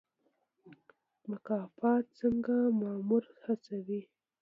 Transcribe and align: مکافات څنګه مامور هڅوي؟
مکافات 1.29 2.03
څنګه 2.19 2.55
مامور 2.79 3.23
هڅوي؟ 3.43 4.01